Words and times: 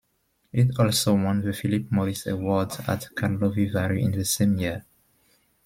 It 0.51 0.79
also 0.79 1.13
won 1.13 1.41
the 1.43 1.53
Philip 1.53 1.91
Morris 1.91 2.25
Award 2.25 2.71
at 2.87 3.09
Karlovy 3.15 3.71
Vary 3.71 4.01
in 4.01 4.09
the 4.09 4.25
same 4.25 4.57
year. 4.57 4.83